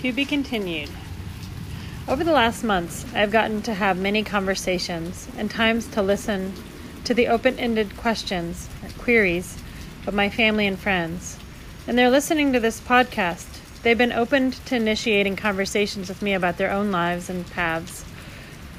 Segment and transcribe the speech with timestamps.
[0.00, 0.88] To be continued.
[2.08, 6.54] Over the last months, I have gotten to have many conversations and times to listen
[7.04, 9.58] to the open ended questions or queries
[10.06, 11.36] of my family and friends.
[11.86, 13.60] And they're listening to this podcast.
[13.82, 18.02] They've been open to initiating conversations with me about their own lives and paths,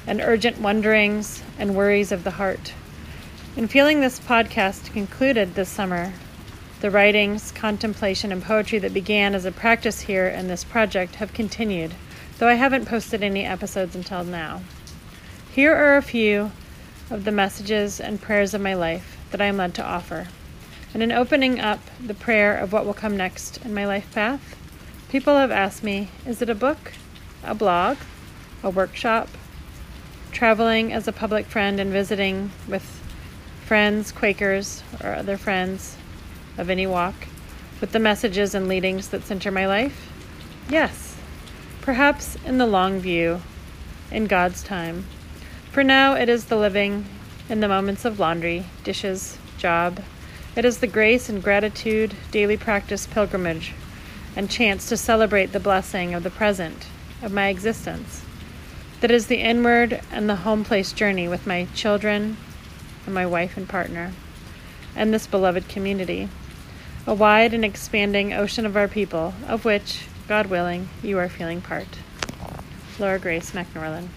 [0.08, 2.74] and urgent wonderings and worries of the heart.
[3.54, 6.14] In feeling this podcast concluded this summer,
[6.82, 11.32] the writings, contemplation, and poetry that began as a practice here in this project have
[11.32, 11.94] continued,
[12.38, 14.62] though I haven't posted any episodes until now.
[15.52, 16.50] Here are a few
[17.08, 20.26] of the messages and prayers of my life that I am led to offer.
[20.92, 24.56] And in opening up the prayer of what will come next in my life path,
[25.08, 26.94] people have asked me is it a book,
[27.44, 27.96] a blog,
[28.64, 29.28] a workshop,
[30.32, 33.00] traveling as a public friend and visiting with
[33.64, 35.96] friends, Quakers, or other friends,
[36.58, 37.14] of any walk
[37.80, 40.10] with the messages and leadings that center my life?
[40.68, 41.16] Yes,
[41.80, 43.42] perhaps in the long view,
[44.10, 45.04] in God's time.
[45.70, 47.06] For now, it is the living
[47.48, 50.00] in the moments of laundry, dishes, job.
[50.54, 53.72] It is the grace and gratitude, daily practice, pilgrimage,
[54.36, 56.86] and chance to celebrate the blessing of the present,
[57.22, 58.22] of my existence.
[59.00, 62.36] That is the inward and the home place journey with my children
[63.06, 64.12] and my wife and partner,
[64.94, 66.28] and this beloved community
[67.06, 71.60] a wide and expanding ocean of our people, of which, God willing, you are feeling
[71.60, 71.88] part.
[72.98, 74.08] Laura Grace McNorland.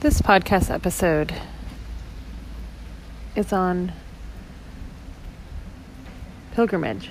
[0.00, 1.32] This podcast episode
[3.36, 3.92] is on
[6.52, 7.10] pilgrimage.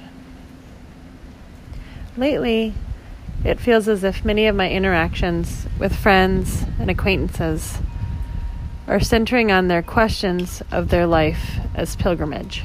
[2.18, 2.74] Lately,
[3.44, 7.80] it feels as if many of my interactions with friends and acquaintances
[8.88, 12.64] are centering on their questions of their life as pilgrimage.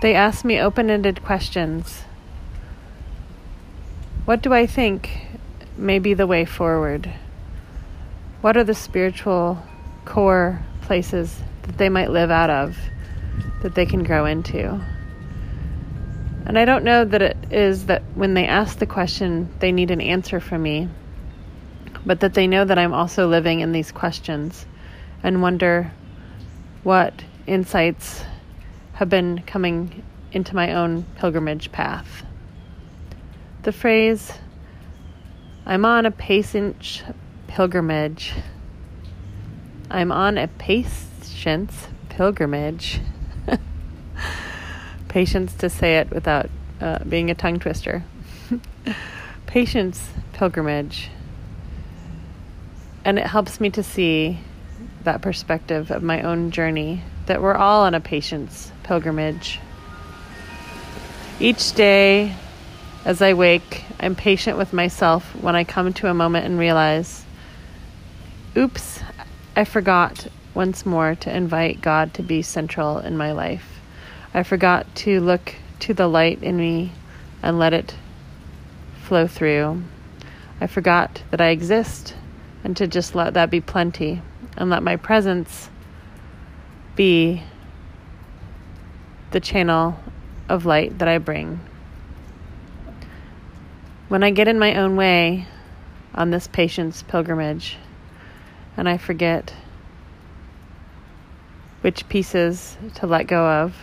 [0.00, 2.02] They ask me open ended questions.
[4.24, 5.26] What do I think
[5.76, 7.12] may be the way forward?
[8.40, 9.62] What are the spiritual
[10.04, 12.76] core places that they might live out of
[13.62, 14.80] that they can grow into?
[16.48, 19.90] And I don't know that it is that when they ask the question, they need
[19.90, 20.88] an answer from me,
[22.06, 24.64] but that they know that I'm also living in these questions
[25.22, 25.92] and wonder
[26.84, 28.24] what insights
[28.94, 32.24] have been coming into my own pilgrimage path.
[33.62, 34.32] The phrase,
[35.66, 37.02] I'm on a patience
[37.46, 38.32] pilgrimage.
[39.90, 43.00] I'm on a patience pilgrimage
[45.08, 48.04] Patience to say it without uh, being a tongue twister.
[49.46, 51.10] Patience pilgrimage.
[53.04, 54.38] And it helps me to see
[55.04, 59.60] that perspective of my own journey that we're all on a patience pilgrimage.
[61.40, 62.34] Each day,
[63.04, 67.24] as I wake, I'm patient with myself when I come to a moment and realize,
[68.56, 69.00] oops,
[69.56, 73.77] I forgot once more to invite God to be central in my life.
[74.34, 76.92] I forgot to look to the light in me
[77.42, 77.94] and let it
[79.02, 79.82] flow through.
[80.60, 82.14] I forgot that I exist
[82.62, 84.20] and to just let that be plenty
[84.56, 85.70] and let my presence
[86.94, 87.42] be
[89.30, 89.98] the channel
[90.48, 91.60] of light that I bring.
[94.08, 95.46] When I get in my own way
[96.14, 97.76] on this patience pilgrimage
[98.76, 99.54] and I forget
[101.80, 103.74] which pieces to let go of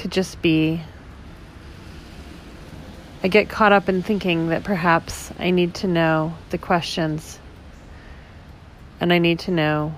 [0.00, 0.80] to just be.
[3.22, 7.38] I get caught up in thinking that perhaps I need to know the questions
[8.98, 9.94] and I need to know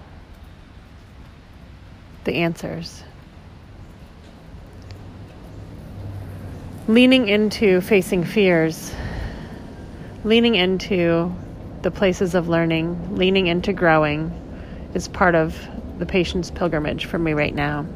[2.24, 3.04] the answers.
[6.88, 8.92] Leaning into facing fears,
[10.24, 11.32] leaning into
[11.82, 14.32] the places of learning, leaning into growing
[14.94, 15.56] is part of
[15.98, 17.86] the patience pilgrimage for me right now.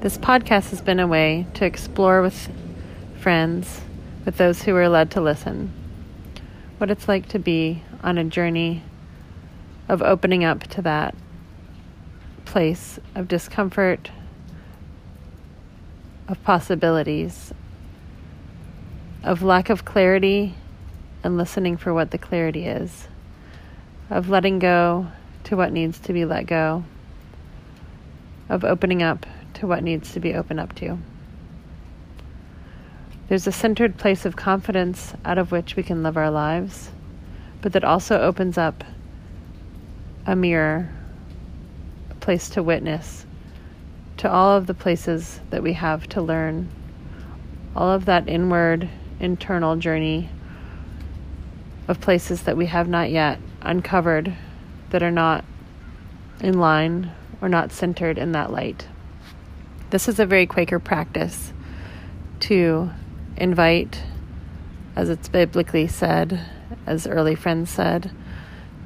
[0.00, 2.50] This podcast has been a way to explore with
[3.18, 3.82] friends,
[4.24, 5.70] with those who are led to listen,
[6.78, 8.82] what it's like to be on a journey
[9.90, 11.14] of opening up to that
[12.46, 14.10] place of discomfort,
[16.28, 17.52] of possibilities,
[19.22, 20.54] of lack of clarity,
[21.22, 23.06] and listening for what the clarity is,
[24.08, 25.08] of letting go
[25.44, 26.84] to what needs to be let go,
[28.48, 30.98] of opening up to what needs to be opened up to.
[33.28, 36.90] There's a centered place of confidence out of which we can live our lives,
[37.62, 38.82] but that also opens up
[40.26, 40.90] a mirror,
[42.10, 43.26] a place to witness
[44.20, 46.68] to all of the places that we have to learn,
[47.74, 48.86] all of that inward,
[49.18, 50.28] internal journey
[51.88, 54.36] of places that we have not yet uncovered
[54.90, 55.42] that are not
[56.40, 57.10] in line
[57.40, 58.86] or not centered in that light.
[59.90, 61.52] This is a very Quaker practice
[62.40, 62.90] to
[63.36, 64.04] invite,
[64.94, 66.46] as it's biblically said,
[66.86, 68.12] as early friends said,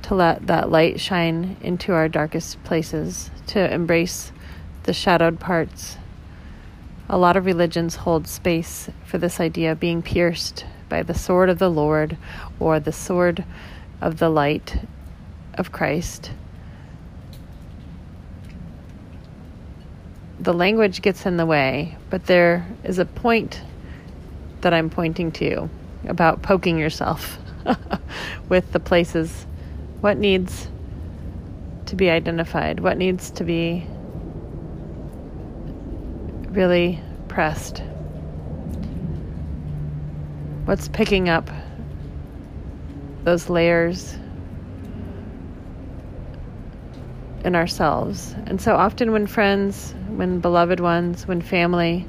[0.01, 4.33] to let that light shine into our darkest places, to embrace
[4.85, 5.99] the shadowed parts.
[7.11, 11.50] A lot of religions hold space for this idea of being pierced by the sword
[11.50, 12.17] of the Lord
[12.59, 13.45] or the sword
[14.00, 14.87] of the light
[15.53, 16.31] of Christ.
[20.41, 23.61] The language gets in the way, but there is a point
[24.63, 25.69] that I'm pointing to
[26.09, 27.39] about poking yourself
[28.49, 29.47] with the places.
[30.01, 30.69] What needs
[31.87, 32.81] to be identified?
[32.81, 33.87] What needs to be
[36.51, 37.83] really pressed?
[40.65, 41.49] What's picking up
[43.25, 44.17] those layers
[47.44, 48.35] in ourselves?
[48.46, 52.06] And so often, when friends, when beloved ones, when family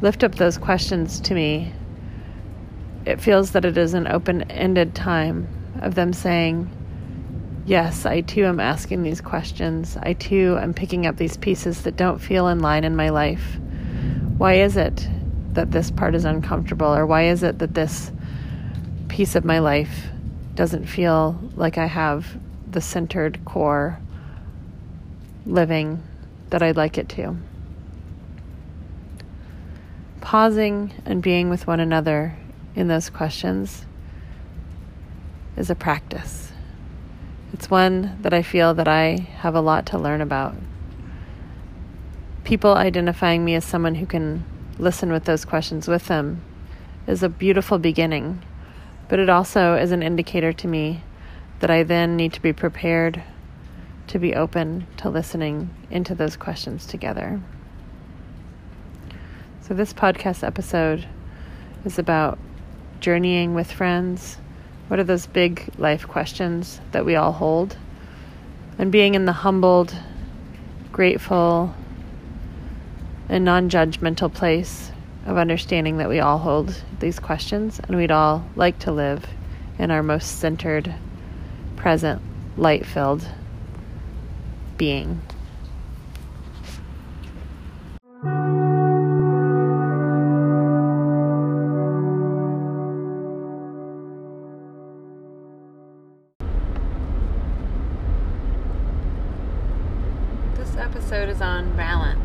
[0.00, 1.72] lift up those questions to me,
[3.04, 5.48] it feels that it is an open ended time
[5.80, 6.70] of them saying,
[7.66, 9.98] Yes, I too am asking these questions.
[10.02, 13.58] I too am picking up these pieces that don't feel in line in my life.
[14.38, 15.06] Why is it
[15.52, 16.86] that this part is uncomfortable?
[16.86, 18.10] Or why is it that this
[19.08, 20.06] piece of my life
[20.54, 22.38] doesn't feel like I have
[22.70, 23.98] the centered core
[25.48, 26.02] living
[26.50, 27.36] that I'd like it to?
[30.20, 32.36] Pausing and being with one another
[32.76, 33.86] in those questions
[35.56, 36.52] is a practice.
[37.52, 40.54] It's one that I feel that I have a lot to learn about
[42.48, 44.42] people identifying me as someone who can
[44.78, 46.40] listen with those questions with them
[47.06, 48.42] is a beautiful beginning,
[49.10, 51.02] but it also is an indicator to me
[51.60, 53.22] that I then need to be prepared
[54.08, 57.40] to be open to listening into those questions together.
[59.62, 61.06] So, this podcast episode
[61.84, 62.38] is about
[63.00, 64.38] journeying with friends.
[64.88, 67.76] What are those big life questions that we all hold?
[68.78, 69.94] And being in the humbled,
[70.90, 71.74] grateful,
[73.28, 74.90] and non judgmental place
[75.26, 79.26] of understanding that we all hold these questions and we'd all like to live
[79.78, 80.94] in our most centered,
[81.76, 82.22] present,
[82.56, 83.28] light filled
[84.78, 85.20] being.
[100.54, 102.18] This episode is on balance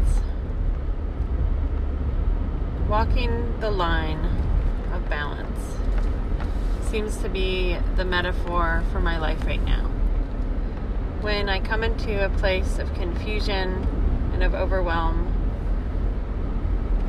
[2.94, 4.24] walking the line
[4.94, 5.60] of balance
[6.92, 9.93] seems to be the metaphor for my life right now.
[11.24, 13.88] When I come into a place of confusion
[14.34, 15.32] and of overwhelm,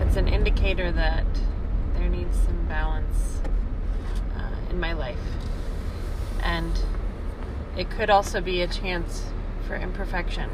[0.03, 1.27] it's an indicator that
[1.95, 3.41] there needs some balance
[4.37, 5.19] uh, in my life.
[6.45, 6.79] And
[7.77, 9.25] it could also be a chance
[9.67, 10.49] for imperfection.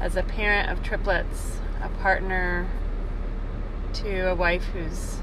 [0.00, 2.66] As a parent of triplets, a partner
[3.92, 5.18] to a wife who's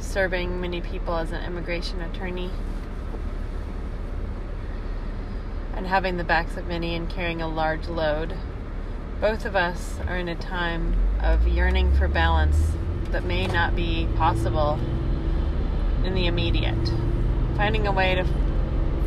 [0.00, 2.50] serving many people as an immigration attorney
[5.80, 8.36] and having the backs of many and carrying a large load.
[9.18, 12.58] Both of us are in a time of yearning for balance
[13.12, 14.78] that may not be possible
[16.04, 16.92] in the immediate.
[17.56, 18.26] Finding a way to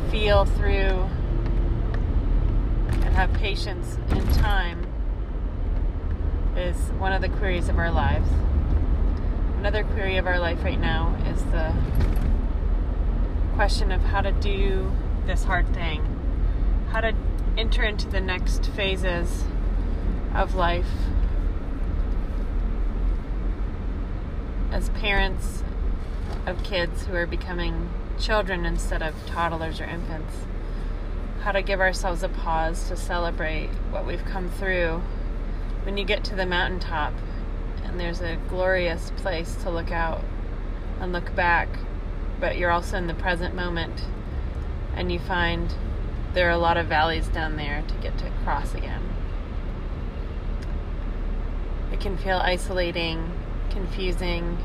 [0.10, 1.08] feel through
[2.90, 4.88] and have patience in time
[6.56, 8.28] is one of the queries of our lives.
[9.60, 11.72] Another query of our life right now is the
[13.54, 14.92] question of how to do
[15.28, 16.13] this hard thing,
[16.94, 17.16] how to
[17.58, 19.46] enter into the next phases
[20.36, 20.86] of life
[24.72, 25.64] as parents
[26.46, 30.36] of kids who are becoming children instead of toddlers or infants.
[31.42, 35.02] How to give ourselves a pause to celebrate what we've come through
[35.82, 37.14] when you get to the mountaintop
[37.84, 40.24] and there's a glorious place to look out
[41.00, 41.70] and look back,
[42.40, 44.04] but you're also in the present moment
[44.96, 45.74] and you find
[46.34, 49.02] there are a lot of valleys down there to get to cross again.
[51.92, 53.32] It can feel isolating
[53.74, 54.58] confusing.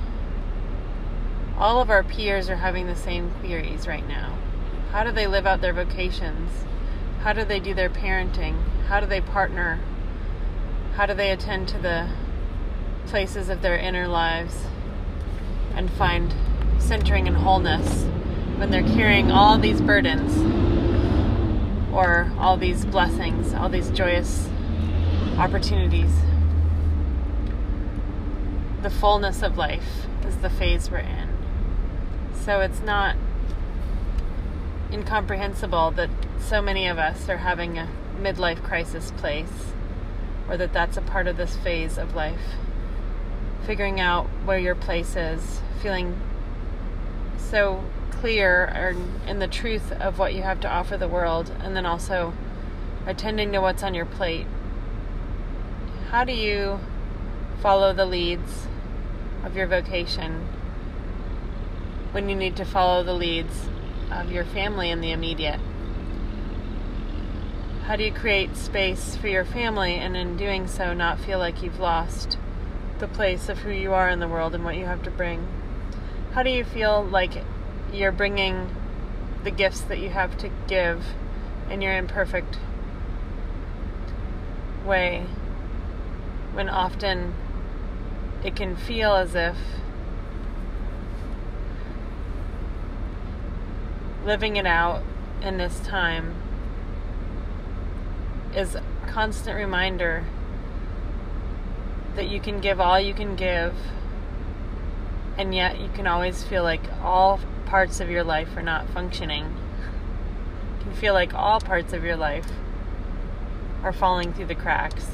[1.56, 4.38] All of our peers are having the same queries right now.
[4.92, 6.50] How do they live out their vocations?
[7.20, 8.62] How do they do their parenting?
[8.86, 9.80] How do they partner?
[10.94, 12.08] How do they attend to the
[13.06, 14.64] places of their inner lives
[15.74, 16.34] and find
[16.78, 18.04] centering and wholeness
[18.56, 20.67] when they're carrying all these burdens
[21.92, 24.48] or all these blessings, all these joyous
[25.36, 26.12] opportunities?
[28.82, 31.28] The fullness of life is the phase we're in.
[32.44, 33.16] So it's not
[34.92, 37.88] incomprehensible that so many of us are having a
[38.20, 39.72] midlife crisis place,
[40.48, 42.54] or that that's a part of this phase of life.
[43.66, 46.18] Figuring out where your place is, feeling
[47.36, 47.84] so
[48.20, 48.64] clear
[49.26, 52.32] in the truth of what you have to offer the world, and then also
[53.06, 54.46] attending to what's on your plate.
[56.10, 56.80] How do you
[57.60, 58.66] follow the leads
[59.44, 60.46] of your vocation
[62.12, 63.68] when you need to follow the leads
[64.10, 65.60] of your family in the immediate?
[67.84, 71.62] How do you create space for your family and in doing so not feel like
[71.62, 72.36] you've lost
[72.98, 75.46] the place of who you are in the world and what you have to bring?
[76.32, 77.42] How do you feel like
[77.92, 78.74] you're bringing
[79.44, 81.04] the gifts that you have to give
[81.70, 82.58] in your imperfect
[84.84, 85.26] way
[86.52, 87.34] when often
[88.44, 89.56] it can feel as if
[94.24, 95.02] living it out
[95.42, 96.34] in this time
[98.54, 100.24] is a constant reminder
[102.16, 103.74] that you can give all you can give
[105.36, 109.44] and yet you can always feel like all parts of your life are not functioning.
[109.44, 112.50] You can feel like all parts of your life
[113.82, 115.06] are falling through the cracks.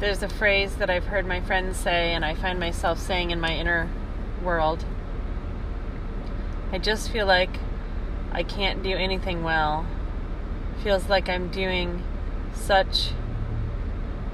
[0.00, 3.38] There's a phrase that I've heard my friends say, and I find myself saying in
[3.38, 3.90] my inner
[4.42, 4.86] world.
[6.72, 7.58] I just feel like
[8.32, 9.86] I can't do anything well.
[10.82, 12.02] Feels like I'm doing
[12.54, 13.10] such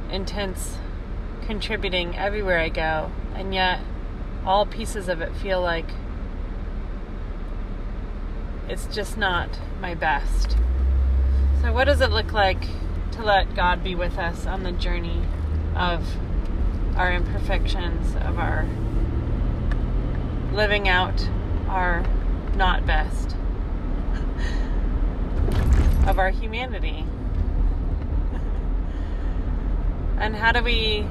[0.08, 0.76] intense
[1.46, 3.80] contributing everywhere I go, and yet
[4.46, 5.90] all pieces of it feel like
[8.70, 10.56] it's just not my best.
[11.60, 12.68] So, what does it look like
[13.12, 15.22] to let God be with us on the journey
[15.74, 16.06] of
[16.96, 18.68] our imperfections, of our
[20.52, 21.28] living out
[21.68, 22.06] our
[22.54, 23.34] not best,
[26.06, 27.04] of our humanity?
[30.18, 31.04] and how do we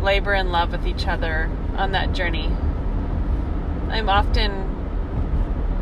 [0.00, 2.48] labor in love with each other on that journey?
[3.88, 4.66] I'm often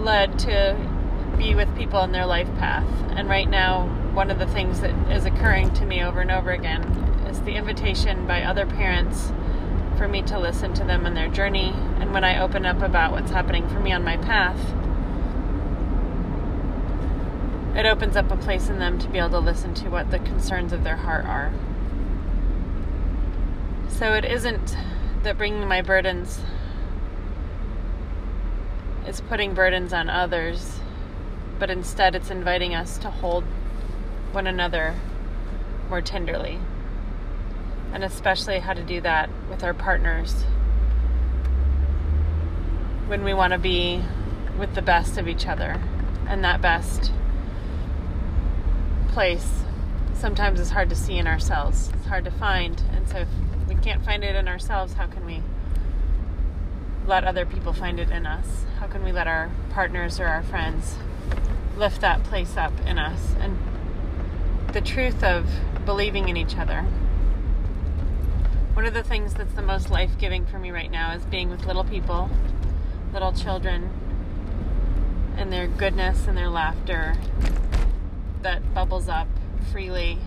[0.04, 0.76] led to
[1.36, 2.86] be with people in their life path.
[3.10, 6.50] And right now, one of the things that is occurring to me over and over
[6.50, 6.82] again
[7.28, 9.32] is the invitation by other parents
[9.96, 11.72] for me to listen to them in their journey.
[12.00, 14.58] And when I open up about what's happening for me on my path,
[17.76, 20.20] it opens up a place in them to be able to listen to what the
[20.20, 21.52] concerns of their heart are.
[23.88, 24.76] So it isn't
[25.22, 26.40] that bringing my burdens
[29.06, 30.80] is putting burdens on others
[31.58, 33.44] but instead it's inviting us to hold
[34.32, 34.94] one another
[35.88, 36.58] more tenderly.
[37.92, 40.42] And especially how to do that with our partners
[43.06, 44.02] when we want to be
[44.58, 45.80] with the best of each other.
[46.26, 47.12] And that best
[49.08, 49.62] place
[50.14, 52.82] sometimes is hard to see in ourselves, it's hard to find.
[52.92, 53.28] And so if
[53.68, 55.42] we can't find it in ourselves, how can we?
[57.06, 58.64] let other people find it in us?
[58.78, 60.96] How can we let our partners or our friends
[61.76, 63.58] lift that place up in us and
[64.72, 65.48] the truth of
[65.84, 66.82] believing in each other.
[68.74, 71.48] One of the things that's the most life giving for me right now is being
[71.48, 72.30] with little people,
[73.12, 73.90] little children,
[75.36, 77.14] and their goodness and their laughter
[78.42, 79.28] that bubbles up
[79.70, 80.18] freely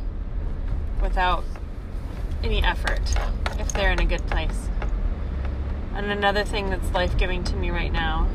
[1.02, 1.44] without
[2.44, 3.16] any effort
[3.60, 4.70] if they're in a good place.
[5.94, 8.28] And another thing that's life giving to me right now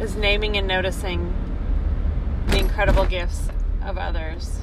[0.00, 1.34] is naming and noticing
[2.48, 3.48] the incredible gifts
[3.84, 4.58] of others,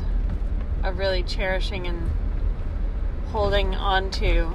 [0.83, 2.09] of really cherishing and
[3.27, 4.51] holding on to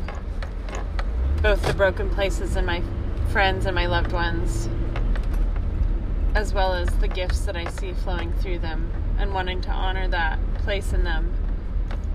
[1.40, 2.82] both the broken places in my
[3.30, 4.68] friends and my loved ones,
[6.34, 10.08] as well as the gifts that I see flowing through them, and wanting to honor
[10.08, 11.32] that place in them,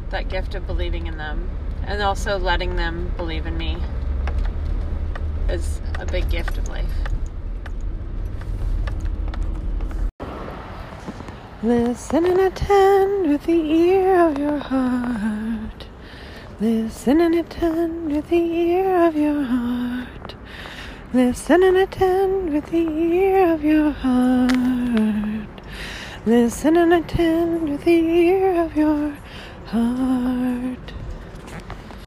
[0.10, 1.50] that gift of believing in them,
[1.84, 3.78] and also letting them believe in me
[5.48, 7.07] is a big gift of life.
[11.68, 15.86] Listen and attend with the ear of your heart.
[16.62, 20.36] Listen and attend with the ear of your heart.
[21.12, 25.50] Listen and attend with the ear of your heart.
[26.26, 29.18] Listen and attend with the ear of your
[29.66, 30.94] heart.